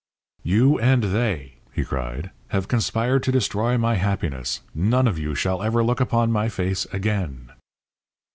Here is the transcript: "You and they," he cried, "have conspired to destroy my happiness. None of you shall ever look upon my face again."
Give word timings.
"You 0.41 0.79
and 0.79 1.03
they," 1.03 1.59
he 1.73 1.85
cried, 1.85 2.31
"have 2.47 2.67
conspired 2.67 3.21
to 3.21 3.31
destroy 3.31 3.77
my 3.77 3.97
happiness. 3.97 4.61
None 4.73 5.07
of 5.07 5.19
you 5.19 5.35
shall 5.35 5.61
ever 5.61 5.83
look 5.83 5.99
upon 5.99 6.31
my 6.31 6.49
face 6.49 6.85
again." 6.91 7.51